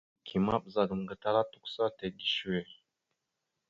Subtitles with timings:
[0.19, 2.59] Neke ma ɓəzagaam gatala tʉkəsa tige səwe.